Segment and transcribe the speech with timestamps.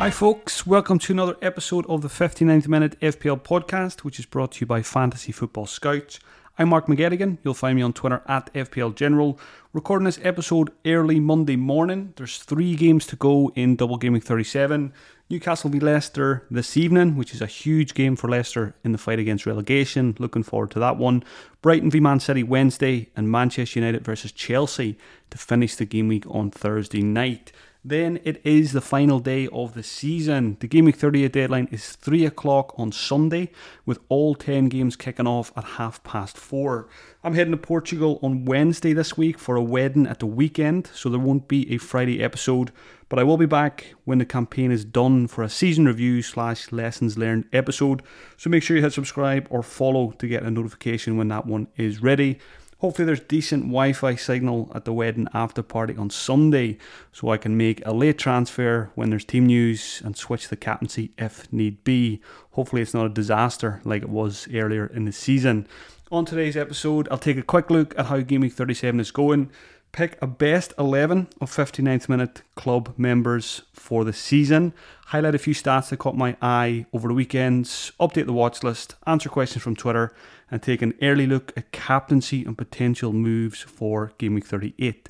[0.00, 0.66] Hi, folks.
[0.66, 4.66] Welcome to another episode of the 59th Minute FPL podcast, which is brought to you
[4.66, 6.18] by Fantasy Football Scouts.
[6.58, 7.36] I'm Mark McGettigan.
[7.44, 9.38] You'll find me on Twitter at FPL General.
[9.74, 12.14] Recording this episode early Monday morning.
[12.16, 14.94] There's three games to go in Double Game Week 37.
[15.28, 19.18] Newcastle v Leicester this evening, which is a huge game for Leicester in the fight
[19.18, 20.16] against relegation.
[20.18, 21.22] Looking forward to that one.
[21.60, 24.96] Brighton v Man City Wednesday, and Manchester United versus Chelsea
[25.28, 27.52] to finish the game week on Thursday night.
[27.82, 30.58] Then it is the final day of the season.
[30.60, 33.50] The Game Week 38 deadline is 3 o'clock on Sunday,
[33.86, 36.86] with all 10 games kicking off at half past 4.
[37.24, 41.08] I'm heading to Portugal on Wednesday this week for a wedding at the weekend, so
[41.08, 42.70] there won't be a Friday episode,
[43.08, 46.72] but I will be back when the campaign is done for a season review slash
[46.72, 48.02] lessons learned episode.
[48.36, 51.66] So make sure you hit subscribe or follow to get a notification when that one
[51.76, 52.40] is ready.
[52.80, 56.78] Hopefully, there's decent Wi Fi signal at the wedding after party on Sunday
[57.12, 61.12] so I can make a late transfer when there's team news and switch the captaincy
[61.18, 62.22] if need be.
[62.52, 65.66] Hopefully, it's not a disaster like it was earlier in the season.
[66.10, 69.50] On today's episode, I'll take a quick look at how Game Week 37 is going,
[69.92, 74.72] pick a best 11 of 59th minute club members for the season,
[75.06, 78.94] highlight a few stats that caught my eye over the weekends, update the watch list,
[79.06, 80.14] answer questions from Twitter,
[80.50, 85.08] and take an early look at captaincy and potential moves for Game Week 38.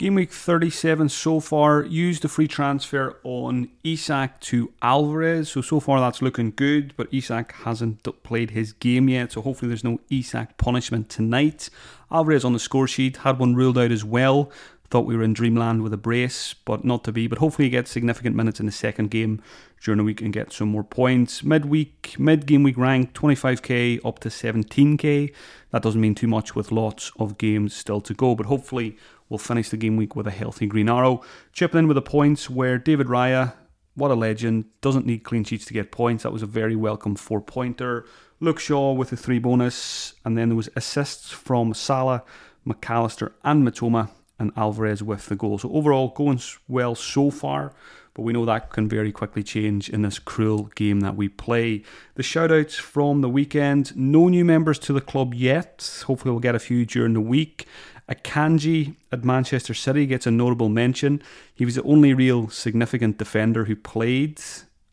[0.00, 5.50] Game week 37 so far used the free transfer on Isak to Alvarez.
[5.50, 9.32] So, so far that's looking good, but Isak hasn't played his game yet.
[9.32, 11.68] So, hopefully, there's no Isak punishment tonight.
[12.10, 14.50] Alvarez on the score sheet had one ruled out as well.
[14.88, 17.26] Thought we were in dreamland with a brace, but not to be.
[17.26, 19.42] But hopefully, he gets significant minutes in the second game
[19.84, 21.44] during the week and get some more points.
[21.44, 25.34] Midweek, mid game week rank 25k up to 17k.
[25.72, 28.96] That doesn't mean too much with lots of games still to go, but hopefully,
[29.30, 31.22] we'll finish the game week with a healthy green arrow.
[31.54, 33.54] Chipping in with the points where David Raya,
[33.94, 36.24] what a legend, doesn't need clean sheets to get points.
[36.24, 38.04] That was a very welcome four pointer.
[38.40, 42.24] Luke Shaw with a three bonus, and then there was assists from Salah,
[42.66, 45.58] McAllister, and Mitoma, and Alvarez with the goal.
[45.58, 47.74] So overall, going well so far.
[48.14, 51.84] But we know that can very quickly change in this cruel game that we play.
[52.16, 56.02] The shoutouts from the weekend no new members to the club yet.
[56.06, 57.66] Hopefully, we'll get a few during the week.
[58.10, 61.22] Akanji at Manchester City gets a notable mention.
[61.54, 64.40] He was the only real significant defender who played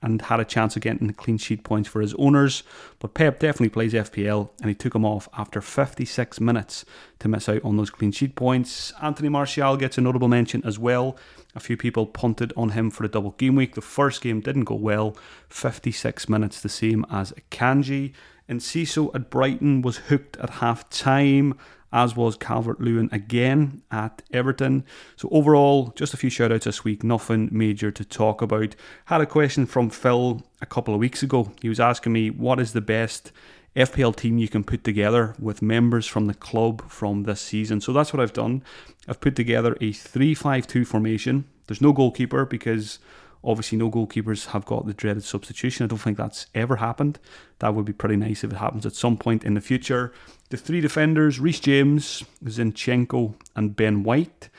[0.01, 2.61] and had a chance of getting clean sheet points for his owners.
[2.99, 6.85] But Pep definitely plays FPL and he took him off after 56 minutes
[7.19, 8.93] to miss out on those clean sheet points.
[9.01, 11.17] Anthony Martial gets a notable mention as well.
[11.55, 13.73] A few people punted on him for a double game week.
[13.73, 15.17] The first game didn't go well.
[15.49, 18.13] 56 minutes, the same as Akanji.
[18.47, 21.57] And Ciso at Brighton was hooked at half time
[21.91, 24.83] as was Calvert Lewin again at Everton.
[25.15, 28.75] So, overall, just a few shout outs this week, nothing major to talk about.
[29.05, 31.51] Had a question from Phil a couple of weeks ago.
[31.61, 33.31] He was asking me, What is the best
[33.75, 37.79] FPL team you can put together with members from the club from this season?
[37.81, 38.63] So, that's what I've done.
[39.07, 41.45] I've put together a 3 5 2 formation.
[41.67, 42.99] There's no goalkeeper because
[43.43, 45.83] Obviously, no goalkeepers have got the dreaded substitution.
[45.83, 47.19] I don't think that's ever happened.
[47.59, 50.13] That would be pretty nice if it happens at some point in the future.
[50.49, 54.49] The three defenders, Reece James, Zinchenko, and Ben White.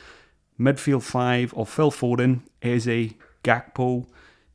[0.58, 3.14] Midfield five of Phil Foden, Eze,
[3.44, 4.06] Gakpo,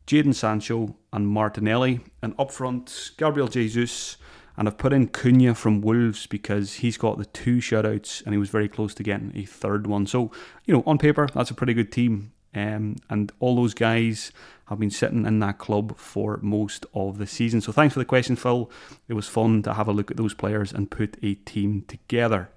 [0.05, 2.01] Jadon Sancho, and Martinelli.
[2.21, 4.17] And up front, Gabriel Jesus.
[4.57, 8.37] And I've put in Cunha from Wolves because he's got the two shutouts and he
[8.37, 10.05] was very close to getting a third one.
[10.05, 10.31] So,
[10.65, 12.32] you know, on paper, that's a pretty good team.
[12.55, 14.31] Um, and all those guys
[14.67, 17.61] have been sitting in that club for most of the season.
[17.61, 18.69] So thanks for the question, Phil.
[19.07, 22.49] It was fun to have a look at those players and put a team together.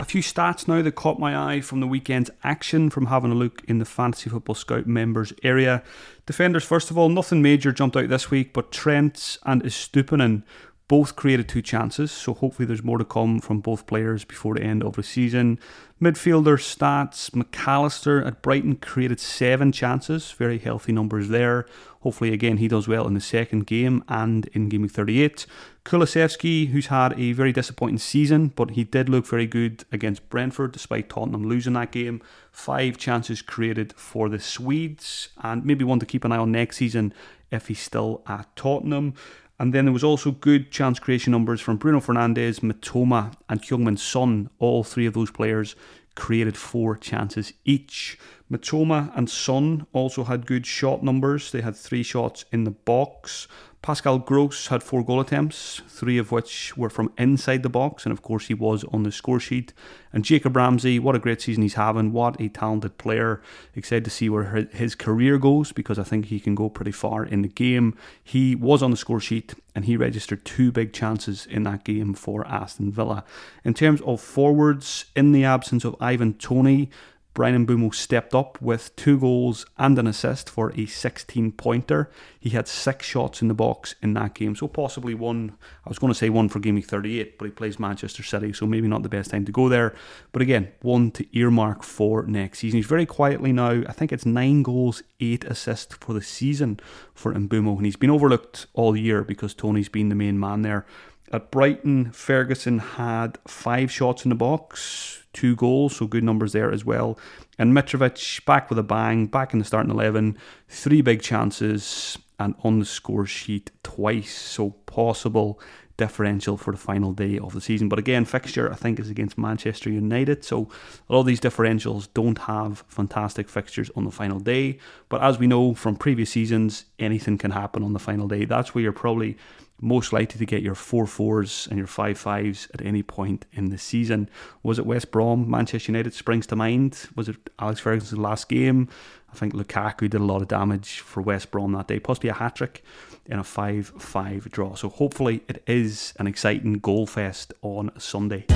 [0.00, 3.34] A few stats now that caught my eye from the weekend's action from having a
[3.34, 5.82] look in the Fantasy Football Scout members area.
[6.24, 10.44] Defenders, first of all, nothing major jumped out this week, but Trent and Estupinan
[10.88, 14.62] both created two chances, so hopefully there's more to come from both players before the
[14.62, 15.58] end of the season.
[16.00, 21.66] Midfielder stats McAllister at Brighton created seven chances, very healthy numbers there.
[22.00, 25.44] Hopefully, again, he does well in the second game and in game 38.
[25.84, 30.72] Kulusevski, who's had a very disappointing season, but he did look very good against Brentford
[30.72, 32.22] despite Tottenham losing that game.
[32.50, 36.78] Five chances created for the Swedes, and maybe one to keep an eye on next
[36.78, 37.12] season
[37.50, 39.14] if he's still at Tottenham.
[39.60, 43.96] And then there was also good chance creation numbers from Bruno Fernandes, Mitoma, and Heung-min
[43.96, 44.50] Son.
[44.58, 45.74] All three of those players
[46.14, 48.18] created four chances each.
[48.50, 51.52] Mitoma and Son also had good shot numbers.
[51.52, 53.46] They had three shots in the box.
[53.80, 58.12] Pascal Gross had four goal attempts, three of which were from inside the box, and
[58.12, 59.72] of course he was on the score sheet.
[60.12, 62.12] And Jacob Ramsey, what a great season he's having!
[62.12, 63.40] What a talented player!
[63.76, 67.24] Excited to see where his career goes because I think he can go pretty far
[67.24, 67.96] in the game.
[68.22, 72.14] He was on the score sheet and he registered two big chances in that game
[72.14, 73.24] for Aston Villa.
[73.64, 76.90] In terms of forwards, in the absence of Ivan Toney,
[77.34, 82.10] Bryan Mbeumo stepped up with two goals and an assist for a 16 pointer.
[82.40, 85.56] He had six shots in the box in that game, so possibly one.
[85.86, 88.52] I was going to say one for game week 38, but he plays Manchester City,
[88.52, 89.94] so maybe not the best time to go there.
[90.32, 92.78] But again, one to earmark for next season.
[92.78, 96.80] He's very quietly now, I think it's nine goals, eight assists for the season
[97.14, 100.86] for Mbeumo, and he's been overlooked all year because Toney's been the main man there.
[101.30, 106.72] At Brighton, Ferguson had five shots in the box, two goals, so good numbers there
[106.72, 107.18] as well.
[107.58, 110.38] And Mitrovic back with a bang, back in the starting 11,
[110.68, 115.60] three big chances, and on the score sheet twice, so possible
[115.96, 117.88] differential for the final day of the season.
[117.88, 120.68] But again, fixture I think is against Manchester United, so
[121.08, 124.78] a lot of these differentials don't have fantastic fixtures on the final day.
[125.10, 128.46] But as we know from previous seasons, anything can happen on the final day.
[128.46, 129.36] That's where you're probably
[129.80, 133.70] most likely to get your four fours and your five fives at any point in
[133.70, 134.28] the season.
[134.62, 137.08] Was it West Brom, Manchester United springs to mind?
[137.14, 138.88] Was it Alex Ferguson's last game?
[139.30, 142.34] I think Lukaku did a lot of damage for West Brom that day, possibly a
[142.34, 142.82] hat trick
[143.26, 144.74] in a 5 5 draw.
[144.74, 148.46] So hopefully it is an exciting goal fest on Sunday.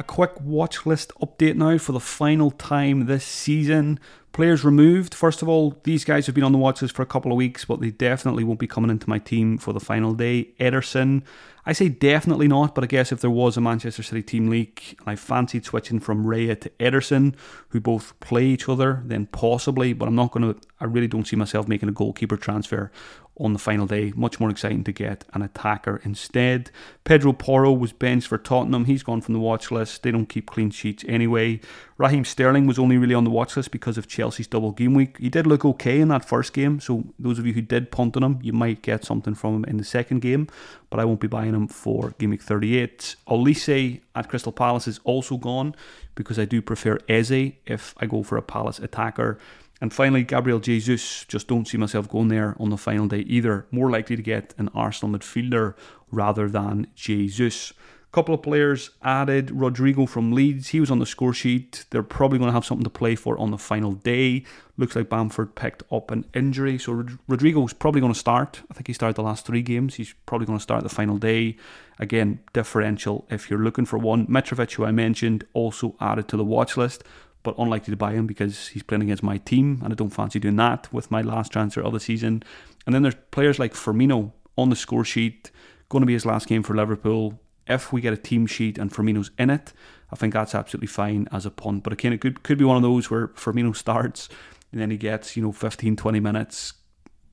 [0.00, 3.98] A quick watch list update now for the final time this season.
[4.32, 5.14] Players removed.
[5.14, 7.36] First of all, these guys have been on the watch list for a couple of
[7.36, 10.50] weeks, but they definitely won't be coming into my team for the final day.
[10.60, 11.22] Ederson,
[11.68, 14.96] I say definitely not, but I guess if there was a Manchester City team leak
[15.00, 17.34] and I fancied switching from Raya to Ederson,
[17.68, 21.26] who both play each other, then possibly, but I'm not going to, I really don't
[21.26, 22.90] see myself making a goalkeeper transfer
[23.38, 24.12] on the final day.
[24.16, 26.70] Much more exciting to get an attacker instead.
[27.04, 28.84] Pedro Porro was benched for Tottenham.
[28.84, 30.02] He's gone from the watch list.
[30.02, 31.60] They don't keep clean sheets anyway.
[31.96, 35.18] Raheem Sterling was only really on the watch list because of Chelsea's double game week.
[35.18, 38.16] He did look okay in that first game, so those of you who did punt
[38.16, 40.48] on him, you might get something from him in the second game,
[40.90, 43.16] but I won't be buying him for game week 38.
[43.26, 45.74] Olise at Crystal Palace is also gone
[46.14, 49.38] because I do prefer Eze if I go for a Palace attacker.
[49.80, 53.66] And finally, Gabriel Jesus, just don't see myself going there on the final day either.
[53.70, 55.74] More likely to get an Arsenal midfielder
[56.10, 57.72] rather than Jesus.
[58.10, 59.50] Couple of players added.
[59.50, 61.84] Rodrigo from Leeds, he was on the score sheet.
[61.90, 64.44] They're probably going to have something to play for on the final day.
[64.78, 68.62] Looks like Bamford picked up an injury, so Rod- Rodrigo's probably going to start.
[68.70, 69.96] I think he started the last three games.
[69.96, 71.56] He's probably going to start the final day.
[71.98, 74.26] Again, differential if you're looking for one.
[74.26, 77.04] Mitrovic, who I mentioned, also added to the watch list
[77.42, 80.38] but unlikely to buy him because he's playing against my team, and I don't fancy
[80.38, 82.42] doing that with my last transfer of the season.
[82.84, 85.50] And then there's players like Firmino on the score sheet,
[85.88, 87.40] going to be his last game for Liverpool.
[87.68, 89.72] If we get a team sheet and Firmino's in it,
[90.10, 91.84] I think that's absolutely fine as a punt.
[91.84, 94.28] But again, it could could be one of those where Firmino starts
[94.72, 96.74] and then he gets you know 15, 20 minutes,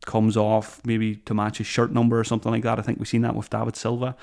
[0.05, 2.79] comes off maybe to match his shirt number or something like that.
[2.79, 4.15] I think we've seen that with David Silva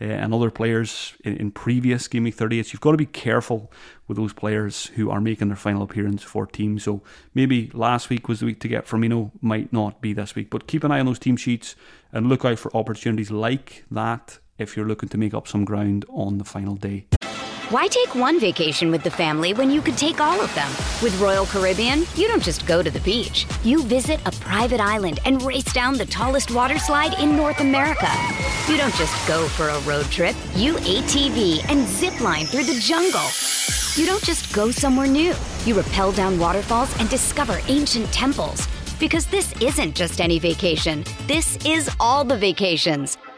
[0.00, 2.72] uh, and other players in, in previous Game Week 38s.
[2.72, 3.72] You've got to be careful
[4.08, 6.82] with those players who are making their final appearance for teams.
[6.82, 7.02] So
[7.34, 10.50] maybe last week was the week to get Firmino, might not be this week.
[10.50, 11.76] But keep an eye on those team sheets
[12.12, 16.04] and look out for opportunities like that if you're looking to make up some ground
[16.08, 17.06] on the final day.
[17.70, 20.70] Why take one vacation with the family when you could take all of them?
[21.02, 23.46] With Royal Caribbean, you don't just go to the beach.
[23.62, 28.08] You visit a private island and race down the tallest water slide in North America.
[28.68, 30.34] You don't just go for a road trip.
[30.54, 33.28] You ATV and zip line through the jungle.
[33.96, 35.34] You don't just go somewhere new.
[35.66, 38.66] You rappel down waterfalls and discover ancient temples.
[38.98, 41.04] Because this isn't just any vacation.
[41.26, 43.18] This is all the vacations.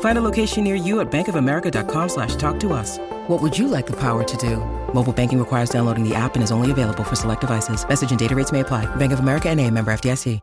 [0.00, 2.98] Find a location near you at bankofamerica.com slash talk to us.
[3.28, 4.56] What would you like the power to do?
[4.92, 7.88] Mobile banking requires downloading the app and is only available for select devices.
[7.88, 8.84] Message and data rates may apply.
[8.96, 10.40] Bank of America and a member FDIC.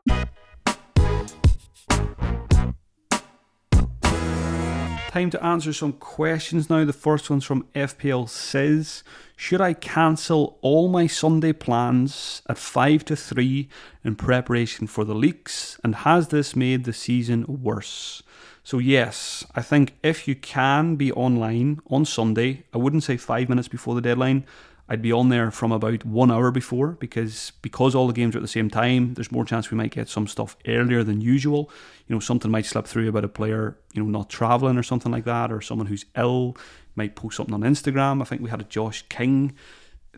[5.12, 6.86] Time to answer some questions now.
[6.86, 9.04] The first one's from FPL says,
[9.36, 13.68] Should I cancel all my Sunday plans at 5 to 3
[14.04, 15.80] in preparation for the leaks?
[15.84, 18.22] And has this made the season worse?
[18.68, 23.48] So, yes, I think if you can be online on Sunday, I wouldn't say five
[23.48, 24.46] minutes before the deadline.
[24.90, 28.40] I'd be on there from about one hour before because because all the games are
[28.40, 31.72] at the same time, there's more chance we might get some stuff earlier than usual.
[32.08, 35.14] You know, something might slip through about a player, you know, not traveling or something
[35.14, 36.58] like that, or someone who's ill
[36.98, 38.22] might post something on Instagram.
[38.22, 39.56] I think we had a Josh King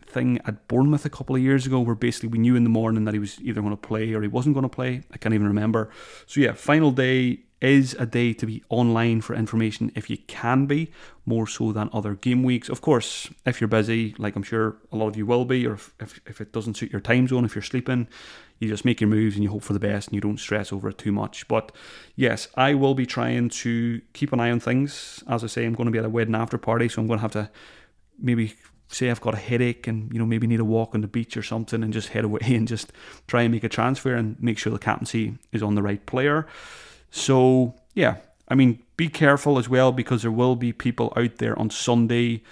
[0.04, 3.04] thing at Bournemouth a couple of years ago where basically we knew in the morning
[3.04, 5.04] that he was either going to play or he wasn't going to play.
[5.12, 5.90] I can't even remember.
[6.26, 10.66] So yeah, final day is a day to be online for information if you can
[10.66, 10.90] be,
[11.26, 12.68] more so than other game weeks.
[12.68, 15.74] Of course, if you're busy, like I'm sure a lot of you will be, or
[15.74, 18.08] if, if, if it doesn't suit your time zone, if you're sleeping,
[18.58, 20.72] you just make your moves and you hope for the best and you don't stress
[20.72, 21.46] over it too much.
[21.48, 21.72] But
[22.16, 25.22] yes, I will be trying to keep an eye on things.
[25.28, 27.18] As I say, I'm going to be at a wedding after party, so I'm going
[27.18, 27.50] to have to
[28.18, 28.54] maybe
[28.88, 31.36] say I've got a headache and you know maybe need a walk on the beach
[31.36, 32.92] or something and just head away and just
[33.28, 36.46] try and make a transfer and make sure the captaincy is on the right player.
[37.10, 38.16] So yeah,
[38.48, 42.42] I mean be careful as well because there will be people out there on Sunday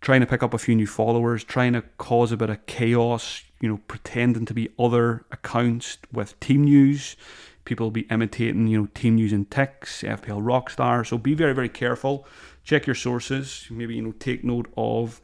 [0.00, 3.42] trying to pick up a few new followers, trying to cause a bit of chaos,
[3.60, 7.16] you know, pretending to be other accounts with team news.
[7.64, 11.04] People will be imitating, you know, team news and ticks, FPL Rockstar.
[11.04, 12.24] So be very, very careful.
[12.62, 13.66] Check your sources.
[13.70, 15.20] Maybe, you know, take note of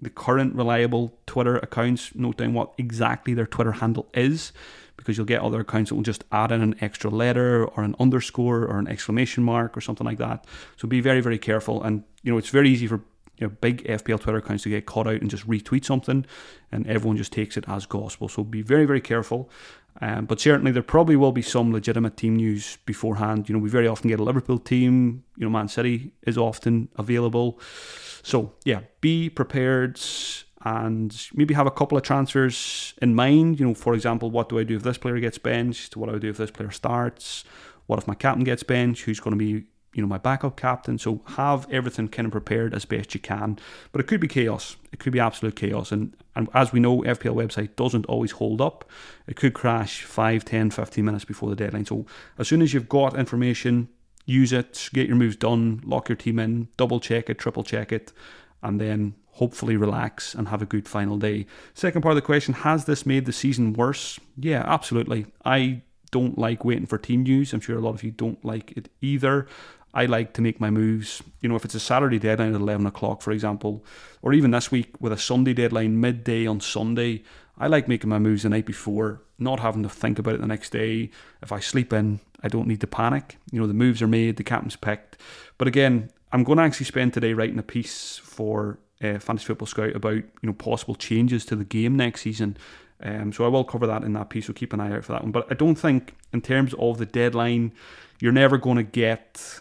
[0.00, 4.52] the current reliable Twitter accounts, note down what exactly their Twitter handle is,
[4.96, 7.94] because you'll get other accounts that will just add in an extra letter or an
[7.98, 10.46] underscore or an exclamation mark or something like that.
[10.76, 11.82] So be very, very careful.
[11.82, 13.02] And you know, it's very easy for
[13.38, 16.24] you know, big FPL Twitter accounts to get caught out and just retweet something,
[16.72, 18.28] and everyone just takes it as gospel.
[18.28, 19.50] So be very, very careful.
[20.00, 23.48] Um, but certainly, there probably will be some legitimate team news beforehand.
[23.48, 25.24] You know, we very often get a Liverpool team.
[25.36, 27.60] You know, Man City is often available.
[28.22, 30.00] So yeah, be prepared
[30.66, 33.60] and maybe have a couple of transfers in mind.
[33.60, 35.96] You know, for example, what do I do if this player gets benched?
[35.96, 37.44] What do I do if this player starts?
[37.86, 39.02] What if my captain gets benched?
[39.02, 40.98] Who's going to be you know my backup captain?
[40.98, 43.60] So have everything kind of prepared as best you can.
[43.92, 44.76] But it could be chaos.
[44.90, 45.92] It could be absolute chaos.
[45.92, 48.90] And, and as we know, FPL website doesn't always hold up.
[49.28, 51.84] It could crash 5, 10, 15 minutes before the deadline.
[51.84, 52.06] So
[52.38, 53.88] as soon as you've got information,
[54.24, 57.92] use it, get your moves done, lock your team in, double check it, triple check
[57.92, 58.12] it,
[58.64, 61.46] and then hopefully relax and have a good final day.
[61.74, 64.18] Second part of the question Has this made the season worse?
[64.38, 65.26] Yeah, absolutely.
[65.44, 67.52] I don't like waiting for team news.
[67.52, 69.46] I'm sure a lot of you don't like it either.
[69.92, 71.22] I like to make my moves.
[71.40, 73.84] You know, if it's a Saturday deadline at 11 o'clock, for example,
[74.22, 77.22] or even this week with a Sunday deadline midday on Sunday,
[77.58, 80.46] I like making my moves the night before, not having to think about it the
[80.46, 81.10] next day.
[81.42, 83.38] If I sleep in, I don't need to panic.
[83.50, 85.18] You know, the moves are made, the captain's picked.
[85.58, 89.66] But again, I'm going to actually spend today writing a piece for uh, Fantasy Football
[89.66, 92.56] Scout about you know possible changes to the game next season.
[93.02, 94.46] Um, so I will cover that in that piece.
[94.46, 95.32] So keep an eye out for that one.
[95.32, 97.72] But I don't think, in terms of the deadline,
[98.20, 99.60] you're never going to get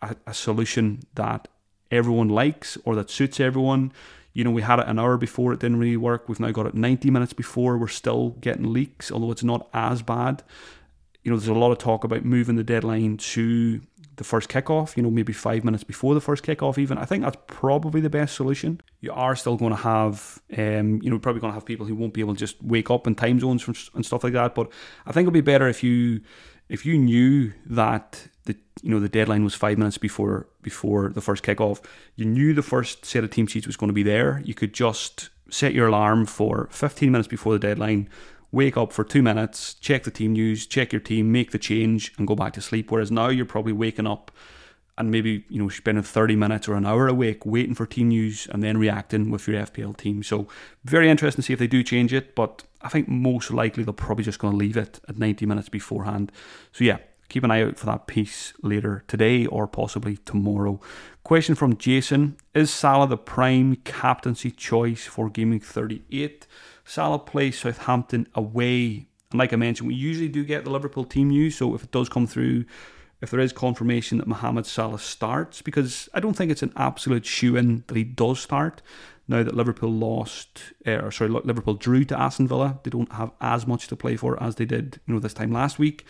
[0.00, 1.48] a, a solution that
[1.90, 3.92] everyone likes or that suits everyone.
[4.32, 6.28] You know, we had it an hour before, it didn't really work.
[6.28, 10.02] We've now got it 90 minutes before, we're still getting leaks, although it's not as
[10.02, 10.42] bad.
[11.22, 13.80] You know, there's a lot of talk about moving the deadline to
[14.16, 16.98] the first kickoff, you know, maybe five minutes before the first kickoff, even.
[16.98, 18.80] I think that's probably the best solution.
[19.00, 21.94] You are still going to have, um, you know, probably going to have people who
[21.94, 24.54] won't be able to just wake up in time zones and stuff like that.
[24.54, 24.70] But
[25.06, 26.22] I think it'll be better if you
[26.68, 31.20] if you knew that the you know the deadline was five minutes before before the
[31.20, 31.84] first kickoff,
[32.16, 34.40] you knew the first set of team sheets was going to be there.
[34.44, 38.08] You could just set your alarm for 15 minutes before the deadline,
[38.56, 42.12] wake up for two minutes, check the team news, check your team, make the change,
[42.16, 42.90] and go back to sleep.
[42.90, 44.32] Whereas now you're probably waking up
[44.98, 48.48] and maybe you know spending 30 minutes or an hour awake waiting for team news
[48.50, 50.22] and then reacting with your FPL team.
[50.22, 50.48] So
[50.84, 53.92] very interesting to see if they do change it, but I think most likely they're
[53.92, 56.32] probably just going to leave it at 90 minutes beforehand.
[56.72, 60.80] So yeah, keep an eye out for that piece later today or possibly tomorrow.
[61.24, 66.46] Question from Jason: Is Salah the prime captaincy choice for Game Week 38?
[66.84, 69.08] Salah plays Southampton away.
[69.32, 71.56] And like I mentioned, we usually do get the Liverpool team news.
[71.56, 72.64] So if it does come through,
[73.20, 77.26] if there is confirmation that Mohamed Salah starts, because I don't think it's an absolute
[77.26, 78.82] shoe in that he does start.
[79.28, 83.32] Now that Liverpool lost, uh, or sorry, Liverpool drew to Aston Villa, they don't have
[83.40, 86.04] as much to play for as they did, you know, this time last week.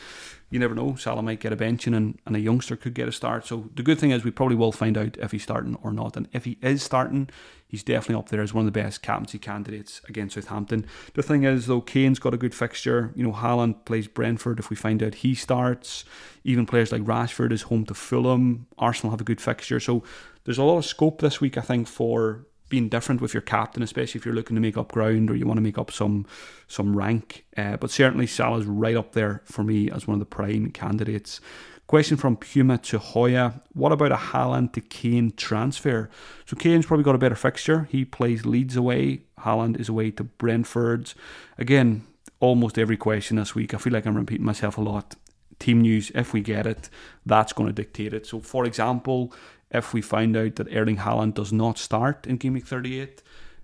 [0.51, 0.95] You never know.
[0.95, 3.47] Salah might get a benching, and, and a youngster could get a start.
[3.47, 6.17] So the good thing is we probably will find out if he's starting or not.
[6.17, 7.31] And if he is starting,
[7.67, 10.87] he's definitely up there as one of the best captaincy candidates against Southampton.
[11.15, 13.13] The thing is, though, Kane's got a good fixture.
[13.17, 14.61] You know, Haaland plays Brentford.
[14.61, 16.05] If we find out he starts,
[16.45, 18.67] even players like Rashford is home to Fulham.
[18.79, 19.81] Arsenal have a good fixture.
[19.81, 20.05] So
[20.45, 23.83] there's a lot of scope this week, I think, for being different with your captain,
[23.83, 26.27] especially if you're looking to make up ground or you want to make up some
[26.67, 27.45] some rank.
[27.57, 31.41] Uh, but certainly Salah's right up there for me as one of the prime candidates.
[31.87, 33.61] Question from Puma to Hoya.
[33.73, 36.11] What about a Haaland to Kane transfer?
[36.45, 37.87] So Kane's probably got a better fixture.
[37.93, 39.21] He plays Leeds away.
[39.39, 41.15] Haaland is away to Brentford.
[41.59, 42.05] Again,
[42.41, 43.73] almost every question this week.
[43.73, 45.15] I feel like I'm repeating myself a lot.
[45.61, 46.91] Team news, if we get it,
[47.25, 48.27] that's going to dictate it.
[48.27, 49.33] So, for example,
[49.71, 53.23] if we find out that Erling Haaland does not start in Game Week 38,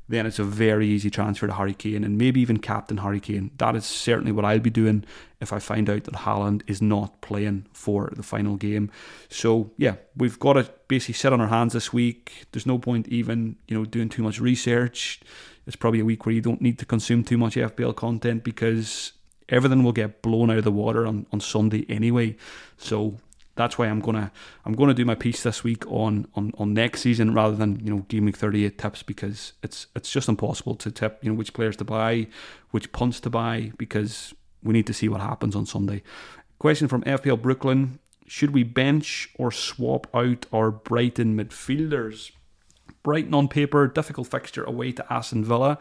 [0.08, 3.50] then it's a very easy transfer to Harry Kane and maybe even captain Harry Kane.
[3.58, 5.04] That is certainly what I'll be doing
[5.40, 8.90] if I find out that Haaland is not playing for the final game.
[9.28, 12.46] So yeah, we've got to basically sit on our hands this week.
[12.52, 15.20] There's no point even you know doing too much research.
[15.66, 19.12] It's probably a week where you don't need to consume too much FPL content because
[19.48, 22.36] everything will get blown out of the water on, on Sunday anyway.
[22.76, 23.18] So
[23.54, 24.32] that's why I'm gonna
[24.64, 27.94] I'm gonna do my piece this week on on, on next season rather than you
[27.94, 31.52] know game week 38 tips because it's it's just impossible to tip you know which
[31.52, 32.28] players to buy,
[32.70, 36.02] which punts to buy because we need to see what happens on Sunday.
[36.58, 42.30] Question from FPL Brooklyn: Should we bench or swap out our Brighton midfielders?
[43.02, 45.78] Brighton on paper, difficult fixture away to Aston Villa.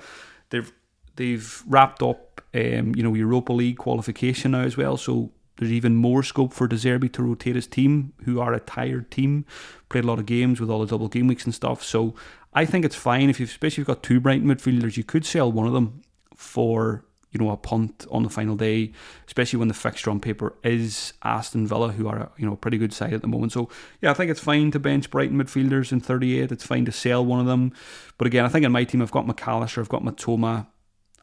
[0.49, 0.71] They've
[1.15, 5.31] they've wrapped up um, you know Europa League qualification now as well, so
[5.61, 9.11] there's even more scope for De Zerbi to rotate his team, who are a tired
[9.11, 9.45] team,
[9.89, 11.83] played a lot of games with all the double game weeks and stuff.
[11.83, 12.15] So
[12.51, 15.23] I think it's fine if you've, especially if you've got two Brighton midfielders, you could
[15.23, 16.01] sell one of them
[16.35, 18.91] for you know a punt on the final day,
[19.27, 22.57] especially when the fixture on paper is Aston Villa, who are a, you know a
[22.57, 23.51] pretty good side at the moment.
[23.51, 23.69] So
[24.01, 26.51] yeah, I think it's fine to bench Brighton midfielders in 38.
[26.51, 27.71] It's fine to sell one of them,
[28.17, 30.65] but again, I think in my team I've got McAllister, I've got Mitoma,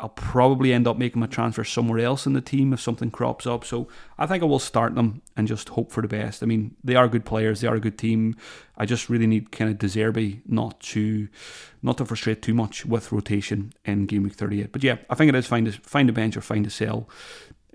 [0.01, 3.47] I'll probably end up making my transfer somewhere else in the team if something crops
[3.47, 3.65] up.
[3.65, 6.43] So I think I will start them and just hope for the best.
[6.43, 8.37] I mean, they are good players, they are a good team.
[8.77, 11.29] I just really need kind of De Zerbi not to
[11.83, 14.73] not to frustrate too much with rotation in game week 38.
[14.73, 17.09] But yeah, I think it is fine to find a bench or find a sell.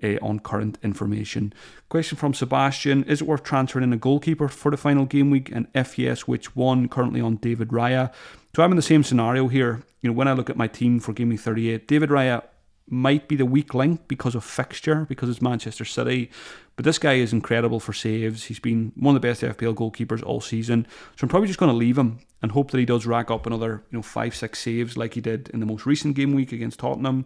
[0.04, 1.50] Uh, on current information.
[1.88, 5.50] Question from Sebastian Is it worth transferring in a goalkeeper for the final game week?
[5.50, 6.88] And if yes, which one?
[6.88, 8.12] Currently on David Raya.
[8.54, 9.82] So I'm in the same scenario here.
[10.02, 12.42] You know, when I look at my team for Game Week 38, David Raya
[12.86, 16.30] might be the weak link because of fixture, because it's Manchester City.
[16.76, 18.44] But this guy is incredible for saves.
[18.44, 20.86] He's been one of the best FPL goalkeepers all season.
[21.16, 23.46] So I'm probably just going to leave him and hope that he does rack up
[23.46, 26.52] another, you know, five, six saves like he did in the most recent game week
[26.52, 27.24] against Tottenham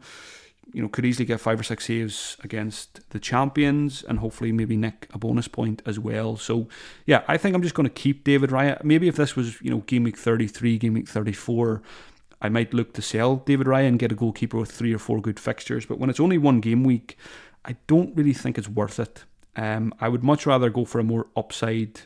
[0.73, 4.77] you know, could easily get five or six saves against the champions and hopefully maybe
[4.77, 6.37] nick a bonus point as well.
[6.37, 6.69] So,
[7.07, 8.83] yeah, I think I'm just going to keep David Raya.
[8.85, 11.83] Maybe if this was, you know, game week 33, game week 34,
[12.41, 15.21] I might look to sell David Raya and get a goalkeeper with three or four
[15.21, 15.87] good fixtures.
[15.87, 17.17] But when it's only one game week,
[17.65, 19.25] I don't really think it's worth it.
[19.57, 22.01] Um, I would much rather go for a more upside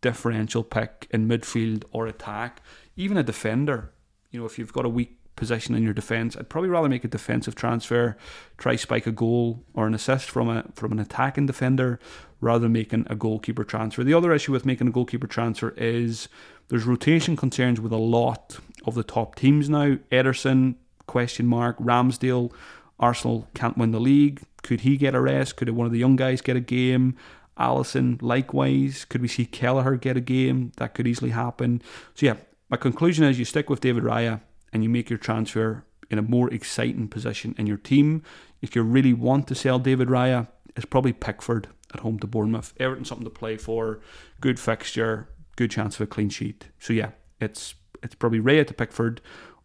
[0.00, 2.62] differential pick in midfield or attack,
[2.96, 3.92] even a defender.
[4.30, 7.04] You know, if you've got a weak position in your defence, I'd probably rather make
[7.04, 8.16] a defensive transfer,
[8.58, 11.98] try spike a goal or an assist from a from an attacking defender
[12.40, 14.04] rather than making a goalkeeper transfer.
[14.04, 16.28] The other issue with making a goalkeeper transfer is
[16.68, 19.96] there's rotation concerns with a lot of the top teams now.
[20.12, 22.52] Ederson, question mark, Ramsdale,
[22.98, 24.42] Arsenal can't win the league.
[24.62, 25.56] Could he get a rest?
[25.56, 27.16] Could one of the young guys get a game?
[27.58, 29.04] Alisson, likewise.
[29.04, 30.72] Could we see Kelleher get a game?
[30.78, 31.82] That could easily happen.
[32.14, 32.36] So, yeah,
[32.68, 34.40] my conclusion is you stick with David Raya
[34.74, 38.22] and you make your transfer in a more exciting position in your team.
[38.60, 42.74] If you really want to sell David Raya, it's probably Pickford at home to Bournemouth.
[42.78, 44.00] Everton something to play for,
[44.40, 46.68] good fixture, good chance of a clean sheet.
[46.78, 49.20] So yeah, it's it's probably Raya to Pickford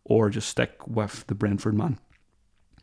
[0.05, 1.99] or just stick with the Brentford man.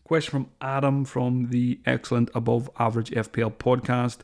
[0.04, 4.18] Question from Adam from the excellent Above Average FPL podcast.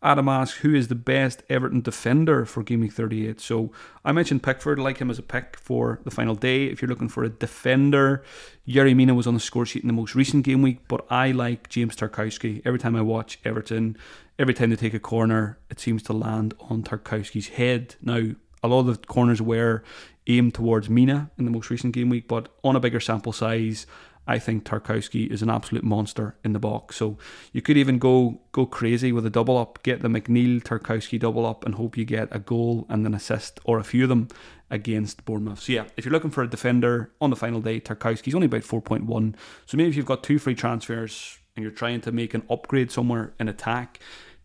[0.00, 3.40] Adam asks, who is the best Everton defender for Game Week 38?
[3.40, 3.72] So
[4.04, 6.66] I mentioned Pickford, like him as a pick for the final day.
[6.66, 8.22] If you're looking for a defender,
[8.66, 11.32] Yerry Mina was on the score sheet in the most recent game week, but I
[11.32, 12.62] like James Tarkowski.
[12.64, 13.96] Every time I watch Everton,
[14.38, 17.96] every time they take a corner, it seems to land on Tarkowski's head.
[18.00, 19.82] Now, a lot of the corners were
[20.28, 23.86] aimed towards Mina in the most recent game week, but on a bigger sample size,
[24.28, 26.96] I think Tarkowski is an absolute monster in the box.
[26.96, 27.16] So
[27.52, 31.46] you could even go go crazy with a double up, get the McNeil Tarkowski double
[31.46, 34.28] up, and hope you get a goal and an assist or a few of them
[34.70, 35.60] against Bournemouth.
[35.60, 38.60] So yeah, if you're looking for a defender on the final day, Tarkowski's only about
[38.60, 39.34] 4.1.
[39.64, 42.92] So maybe if you've got two free transfers and you're trying to make an upgrade
[42.92, 43.98] somewhere in attack,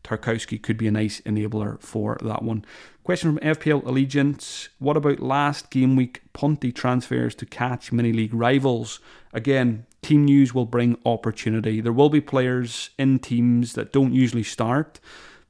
[0.03, 2.65] Tarkowski could be a nice enabler for that one.
[3.03, 8.33] Question from FPL Allegiance What about last game week punty transfers to catch mini league
[8.33, 8.99] rivals?
[9.33, 11.81] Again, team news will bring opportunity.
[11.81, 14.99] There will be players in teams that don't usually start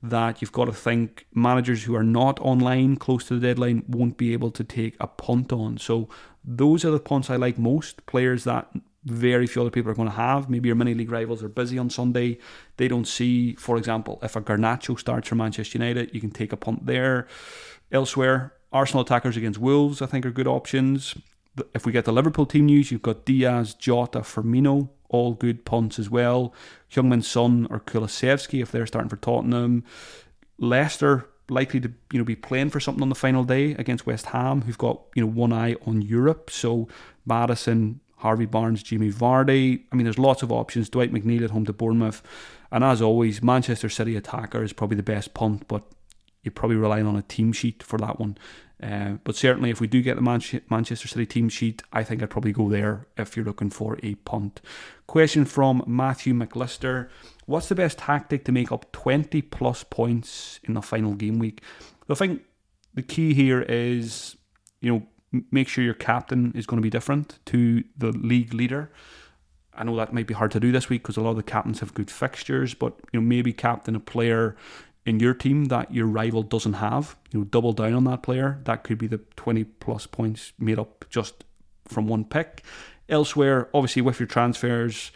[0.02, 4.18] that you've got to think managers who are not online close to the deadline won't
[4.18, 5.78] be able to take a punt on.
[5.78, 6.10] So
[6.44, 8.06] those are the punts I like most.
[8.06, 8.70] Players that
[9.06, 10.50] very few other people are going to have.
[10.50, 12.38] Maybe your mini league rivals are busy on Sunday.
[12.78, 16.54] They don't see, for example, if a Garnacho starts for Manchester United, you can take
[16.54, 17.28] a punt there.
[17.92, 21.16] Elsewhere, Arsenal attackers against Wolves, I think, are good options.
[21.74, 26.00] If we get the Liverpool team news, you've got Diaz, Jota, Firmino, all good punts
[26.00, 26.54] as well.
[26.92, 29.84] Heung-min Son or Kulusevski if they're starting for Tottenham.
[30.58, 34.28] Leicester likely to you know be playing for something on the final day against West
[34.28, 36.50] Ham, who've got you know one eye on Europe.
[36.50, 36.88] So
[37.26, 39.84] Madison, Harvey Barnes, Jamie Vardy.
[39.92, 40.90] I mean, there's lots of options.
[40.90, 42.22] Dwight McNeil at home to Bournemouth.
[42.72, 45.84] And as always, Manchester City attacker is probably the best punt, but
[46.42, 48.38] you're probably relying on a team sheet for that one.
[48.84, 52.30] Uh, but certainly, if we do get the Manchester City team sheet, I think I'd
[52.30, 54.60] probably go there if you're looking for a punt.
[55.08, 57.08] Question from Matthew McLister
[57.46, 61.62] What's the best tactic to make up 20 plus points in the final game week?
[62.10, 62.42] I think
[62.94, 64.36] the key here is,
[64.82, 68.92] you know, make sure your captain is going to be different to the league leader.
[69.74, 71.44] I know that might be hard to do this week because a lot of the
[71.44, 74.56] captains have good fixtures, but you know maybe captain a player
[75.06, 77.16] in your team that your rival doesn't have.
[77.32, 78.60] You know, double down on that player.
[78.64, 81.44] That could be the twenty plus points made up just
[81.88, 82.64] from one pick.
[83.10, 85.12] Elsewhere, obviously with your transfers,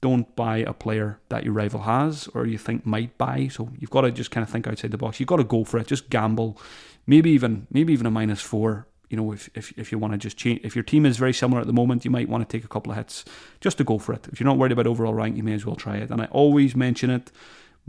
[0.00, 3.48] don't buy a player that your rival has or you think might buy.
[3.48, 5.20] So you've got to just kind of think outside the box.
[5.20, 5.86] You've got to go for it.
[5.86, 6.60] Just gamble.
[7.06, 10.18] Maybe even maybe even a minus four you know, if, if, if you want to
[10.18, 12.56] just change, if your team is very similar at the moment, you might want to
[12.56, 13.24] take a couple of hits
[13.60, 14.28] just to go for it.
[14.30, 16.10] If you're not worried about overall rank, you may as well try it.
[16.10, 17.32] And I always mention it.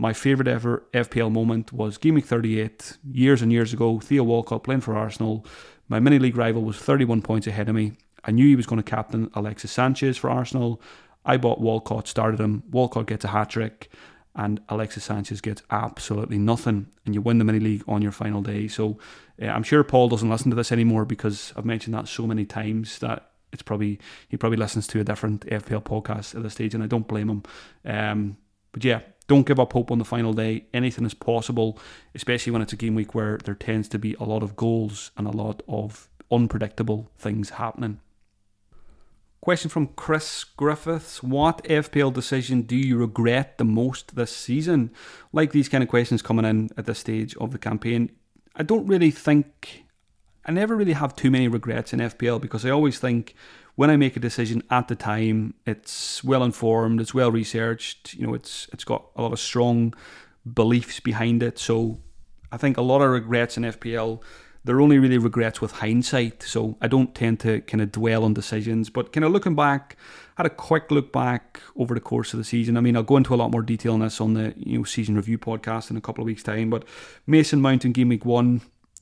[0.00, 4.00] My favourite ever FPL moment was Game Week 38, years and years ago.
[4.00, 5.44] Theo Walcott playing for Arsenal.
[5.90, 7.98] My mini league rival was 31 points ahead of me.
[8.24, 10.80] I knew he was going to captain Alexis Sanchez for Arsenal.
[11.26, 12.62] I bought Walcott, started him.
[12.70, 13.90] Walcott gets a hat trick
[14.34, 18.40] and Alexis Sanchez gets absolutely nothing, and you win the mini league on your final
[18.40, 18.68] day.
[18.68, 18.98] So
[19.42, 22.46] uh, I'm sure Paul doesn't listen to this anymore because I've mentioned that so many
[22.46, 26.72] times that it's probably he probably listens to a different FPL podcast at this stage,
[26.72, 27.42] and I don't blame him.
[27.84, 28.38] Um,
[28.72, 29.00] but yeah,
[29.30, 30.64] don't give up hope on the final day.
[30.74, 31.78] Anything is possible,
[32.16, 35.12] especially when it's a game week where there tends to be a lot of goals
[35.16, 38.00] and a lot of unpredictable things happening.
[39.40, 44.90] Question from Chris Griffiths What FPL decision do you regret the most this season?
[45.32, 48.10] Like these kind of questions coming in at this stage of the campaign,
[48.56, 49.84] I don't really think,
[50.44, 53.36] I never really have too many regrets in FPL because I always think
[53.76, 58.26] when I make a decision at the time, it's well informed, it's well researched, you
[58.26, 59.94] know, it's it's got a lot of strong
[60.52, 61.58] beliefs behind it.
[61.58, 61.98] So
[62.52, 64.22] I think a lot of regrets in FPL
[64.64, 66.42] they're only really regrets with hindsight.
[66.42, 69.96] So I don't tend to kind of dwell on decisions, but kind of looking back,
[70.36, 72.76] had a quick look back over the course of the season.
[72.76, 74.84] I mean, I'll go into a lot more detail on this on the you know
[74.84, 76.70] season review podcast in a couple of weeks' time.
[76.70, 76.84] But
[77.26, 78.60] Mason Mountain game week one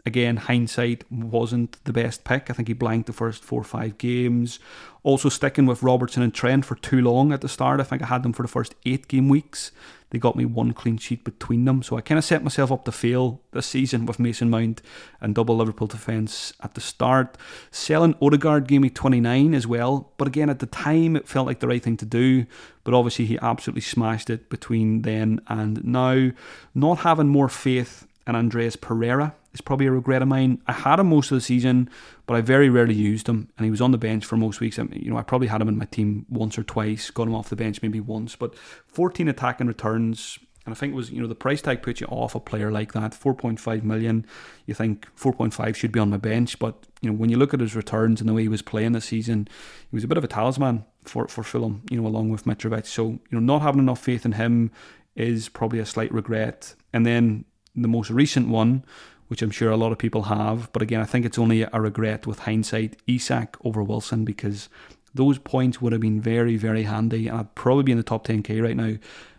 [0.09, 2.49] Again, hindsight wasn't the best pick.
[2.49, 4.59] I think he blanked the first four or five games.
[5.03, 7.79] Also, sticking with Robertson and Trent for too long at the start.
[7.79, 9.71] I think I had them for the first eight game weeks.
[10.09, 11.83] They got me one clean sheet between them.
[11.83, 14.81] So I kind of set myself up to fail this season with Mason Mount
[15.21, 17.37] and double Liverpool defence at the start.
[17.71, 20.11] Selling Odegaard gave me 29 as well.
[20.17, 22.47] But again, at the time, it felt like the right thing to do.
[22.83, 26.31] But obviously, he absolutely smashed it between then and now.
[26.75, 30.63] Not having more faith in Andreas Pereira is probably a regret of mine.
[30.67, 31.91] I had him most of the season,
[32.27, 34.79] but I very rarely used him, and he was on the bench for most weeks.
[34.79, 37.35] I you know, I probably had him in my team once or twice, got him
[37.35, 38.55] off the bench maybe once, but
[38.87, 40.39] 14 attacking returns.
[40.65, 42.71] And I think it was, you know, the price tag puts you off a player
[42.71, 43.13] like that.
[43.13, 44.27] 4.5 million.
[44.67, 46.59] You think 4.5 should be on my bench.
[46.59, 48.93] But, you know, when you look at his returns and the way he was playing
[48.93, 49.49] this season,
[49.91, 52.85] he was a bit of a talisman for, for Fulham, you know, along with Mitrovic.
[52.85, 54.71] So, you know, not having enough faith in him
[55.17, 56.75] is probably a slight regret.
[56.93, 58.85] And then the most recent one
[59.29, 60.71] which I'm sure a lot of people have.
[60.73, 62.97] But again, I think it's only a regret with hindsight.
[63.07, 64.69] Isak over Wilson because
[65.15, 67.29] those points would have been very, very handy.
[67.29, 68.97] And I'd probably be in the top 10k right now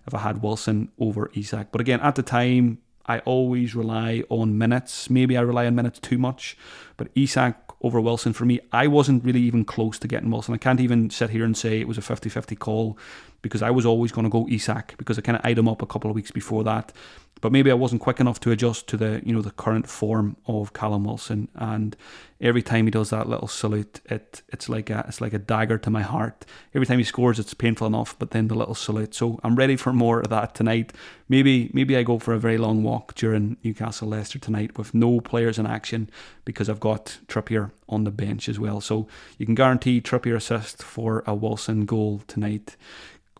[0.07, 1.71] if I had Wilson over Isak.
[1.71, 5.09] But again, at the time, I always rely on minutes.
[5.09, 6.55] Maybe I rely on minutes too much.
[6.97, 10.53] But Isak over Wilson for me, I wasn't really even close to getting Wilson.
[10.53, 12.97] I can't even sit here and say it was a 50 50 call
[13.41, 15.81] because I was always going to go Isak because I kind of eyed him up
[15.81, 16.93] a couple of weeks before that
[17.41, 20.35] but maybe I wasn't quick enough to adjust to the you know the current form
[20.45, 21.47] of Callum Wilson.
[21.55, 21.95] And
[22.41, 25.77] every time he does that little salute, it it's like a it's like a dagger
[25.77, 26.45] to my heart.
[26.73, 29.15] Every time he scores, it's painful enough, but then the little salute.
[29.15, 30.91] So I'm ready for more of that tonight.
[31.29, 35.21] Maybe maybe I go for a very long walk during Newcastle Leicester tonight with no
[35.21, 36.09] players in action
[36.43, 38.81] because I've got Trippier on the bench as well.
[38.81, 42.75] So you can guarantee Trippier assist for a Wilson goal tonight.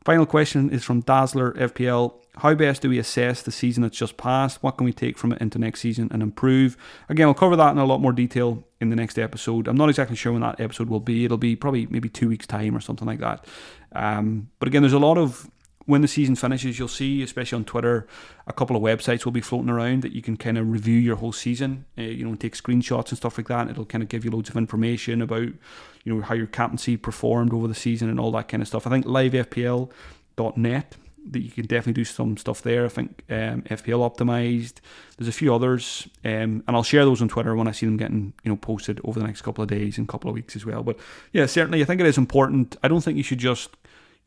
[0.09, 2.15] Final question is from Dazzler FPL.
[2.37, 4.63] How best do we assess the season that's just passed?
[4.63, 6.77] What can we take from it into next season and improve?
[7.09, 9.67] Again, I'll cover that in a lot more detail in the next episode.
[9.67, 11.25] I'm not exactly sure when that episode will be.
[11.25, 13.45] It'll be probably maybe two weeks' time or something like that.
[13.91, 15.47] Um, but again, there's a lot of
[15.89, 18.05] when the season finishes, you'll see, especially on Twitter,
[18.45, 21.15] a couple of websites will be floating around that you can kind of review your
[21.15, 21.85] whole season.
[21.97, 23.71] Uh, you know, take screenshots and stuff like that.
[23.71, 25.55] It'll kind of give you loads of information about, you
[26.05, 28.85] know, how your captaincy performed over the season and all that kind of stuff.
[28.85, 30.95] I think livefpl.net
[31.31, 32.85] that you can definitely do some stuff there.
[32.85, 34.75] I think um, FPL optimized.
[35.17, 37.97] There's a few others, um, and I'll share those on Twitter when I see them
[37.97, 40.67] getting you know posted over the next couple of days and couple of weeks as
[40.67, 40.83] well.
[40.83, 40.99] But
[41.33, 42.77] yeah, certainly I think it is important.
[42.83, 43.75] I don't think you should just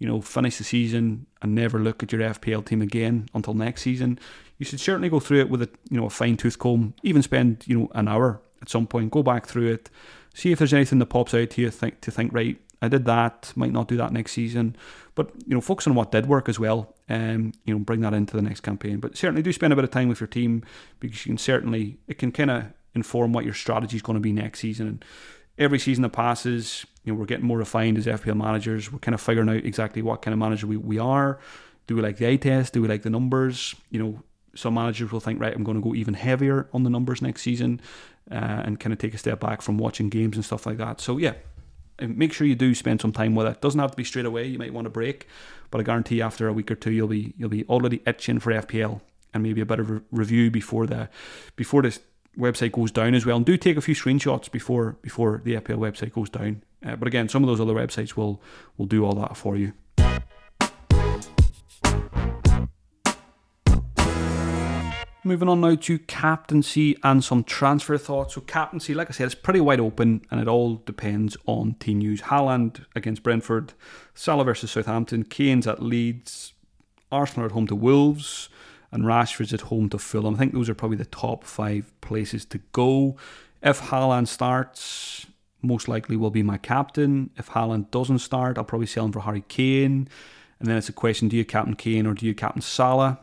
[0.03, 3.83] you know finish the season and never look at your FPL team again until next
[3.83, 4.19] season.
[4.59, 6.95] You should certainly go through it with a you know a fine tooth comb.
[7.05, 9.13] Even spend you know an hour at some point.
[9.13, 9.91] Go back through it.
[10.35, 13.05] See if there's anything that pops out to you think to think right I did
[13.05, 13.53] that.
[13.55, 14.75] Might not do that next season,
[15.15, 18.01] but you know, focus on what did work as well, and um, you know, bring
[18.01, 18.99] that into the next campaign.
[18.99, 20.65] But certainly, do spend a bit of time with your team
[20.99, 22.65] because you can certainly it can kind of
[22.97, 24.89] inform what your strategy is going to be next season.
[24.89, 25.05] And
[25.57, 28.93] every season that passes, you know, we're getting more refined as FPL managers.
[28.93, 31.39] We're kind of figuring out exactly what kind of manager we, we are.
[31.87, 32.73] Do we like the eye test?
[32.73, 33.75] Do we like the numbers?
[33.91, 34.23] You know,
[34.55, 37.43] some managers will think, right, I'm going to go even heavier on the numbers next
[37.43, 37.81] season,
[38.31, 41.01] uh, and kind of take a step back from watching games and stuff like that.
[41.01, 41.35] So yeah,
[42.01, 43.61] make sure you do spend some time with it.
[43.61, 44.47] Doesn't have to be straight away.
[44.47, 45.27] You might want a break,
[45.71, 48.53] but I guarantee after a week or two, you'll be you'll be already itching for
[48.53, 49.01] FPL
[49.35, 51.09] and maybe a bit of a review before the
[51.57, 52.01] before this
[52.39, 53.37] website goes down as well.
[53.37, 56.63] And do take a few screenshots before before the FPL website goes down.
[56.85, 58.43] Uh, but again, some of those other websites will
[58.77, 59.73] will do all that for you.
[65.25, 68.35] Moving on now to captaincy and some transfer thoughts.
[68.35, 71.99] So, captaincy, like I said, it's pretty wide open and it all depends on team
[71.99, 72.23] news.
[72.23, 73.73] Haaland against Brentford,
[74.15, 76.55] Salah versus Southampton, Kane's at Leeds,
[77.13, 78.49] Arsenal at home to Wolves,
[78.91, 80.35] and Rashford's at home to Fulham.
[80.35, 83.17] I think those are probably the top five places to go.
[83.63, 85.27] If Haaland starts,
[85.63, 87.31] most likely will be my captain.
[87.37, 90.09] If Haaland doesn't start, I'll probably sell him for Harry Kane.
[90.59, 93.21] And then it's a question do you captain Kane or do you captain Salah?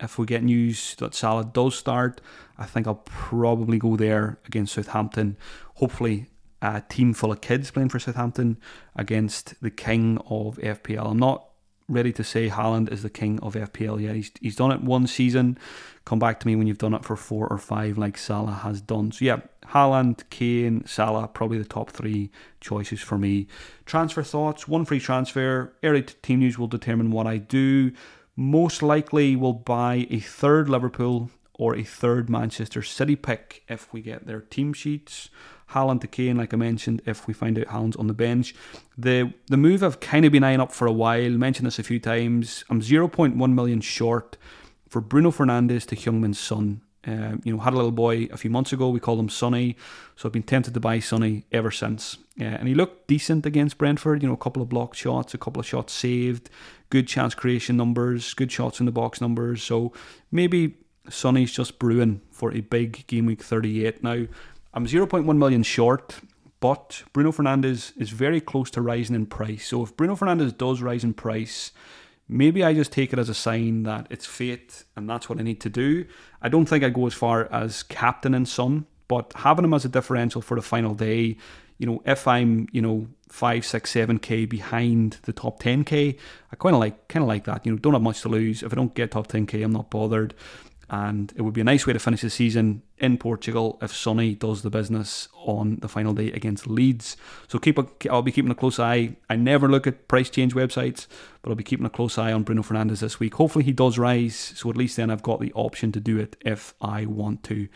[0.00, 2.20] if we get news that Salah does start,
[2.58, 5.36] I think I'll probably go there against Southampton.
[5.76, 6.26] Hopefully,
[6.60, 8.58] a team full of kids playing for Southampton
[8.94, 11.10] against the king of FPL.
[11.10, 11.48] I'm not
[11.88, 14.16] ready to say Haaland is the king of FPL yet.
[14.16, 15.58] He's, he's done it one season.
[16.04, 18.80] Come back to me when you've done it for four or five, like Salah has
[18.80, 19.12] done.
[19.12, 23.46] So, yeah, Haaland, Kane, Salah, probably the top three choices for me.
[23.84, 25.74] Transfer thoughts one free transfer.
[25.82, 27.92] Early team news will determine what I do
[28.36, 34.02] most likely will buy a third Liverpool or a third Manchester City pick if we
[34.02, 35.30] get their team sheets.
[35.70, 38.54] Haaland to Kane, like I mentioned, if we find out Haaland's on the bench.
[38.96, 41.82] The the move I've kind of been eyeing up for a while, mentioned this a
[41.82, 42.64] few times.
[42.68, 44.36] I'm 0.1 million short
[44.88, 46.82] for Bruno Fernandes to Heung-Min Son.
[47.06, 48.88] Uh, you know, had a little boy a few months ago.
[48.88, 49.76] We called him Sonny,
[50.16, 52.18] so I've been tempted to buy Sonny ever since.
[52.40, 54.22] Uh, and he looked decent against Brentford.
[54.22, 56.50] You know, a couple of blocked shots, a couple of shots saved,
[56.90, 59.62] good chance creation numbers, good shots in the box numbers.
[59.62, 59.92] So
[60.32, 60.74] maybe
[61.08, 64.02] Sonny's just brewing for a big game week 38.
[64.02, 64.26] Now,
[64.74, 66.20] I'm 0.1 million short,
[66.60, 69.66] but Bruno Fernandes is very close to rising in price.
[69.68, 71.72] So if Bruno Fernandes does rise in price,
[72.28, 75.42] maybe I just take it as a sign that it's fate and that's what I
[75.42, 76.06] need to do.
[76.42, 79.84] I don't think I go as far as captain and Son, but having him as
[79.84, 81.36] a differential for the final day,
[81.78, 86.16] you know, if I'm, you know, five, six, seven K behind the top ten K,
[86.52, 87.66] I kinda like kinda like that.
[87.66, 88.62] You know, don't have much to lose.
[88.62, 90.34] If I don't get top ten K, I'm not bothered
[90.88, 94.34] and it would be a nice way to finish the season in Portugal if Sonny
[94.34, 97.16] does the business on the final day against Leeds.
[97.48, 99.16] So keep a, I'll be keeping a close eye.
[99.28, 101.06] I never look at price change websites,
[101.42, 103.34] but I'll be keeping a close eye on Bruno Fernandes this week.
[103.34, 106.36] Hopefully he does rise, so at least then I've got the option to do it
[106.40, 107.68] if I want to.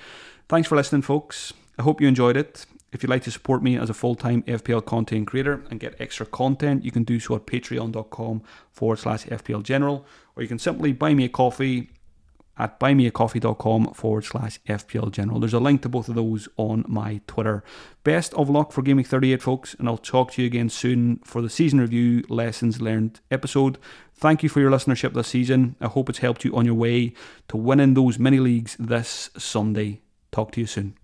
[0.49, 1.53] Thanks for listening, folks.
[1.79, 2.67] I hope you enjoyed it.
[2.93, 5.95] If you'd like to support me as a full time FPL content creator and get
[6.01, 10.05] extra content, you can do so at patreon.com forward slash FPL General,
[10.35, 11.91] or you can simply buy me a coffee
[12.61, 15.41] at buymeacoffee.com forward slash FPL General.
[15.41, 17.65] There's a link to both of those on my Twitter.
[18.05, 21.21] Best of luck for Game Week 38, folks, and I'll talk to you again soon
[21.25, 23.79] for the season review lessons learned episode.
[24.15, 25.77] Thank you for your listenership this season.
[25.81, 27.15] I hope it's helped you on your way
[27.49, 30.03] to winning those mini leagues this Sunday.
[30.31, 31.00] Talk to you soon.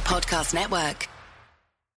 [0.00, 1.09] Podcast Network.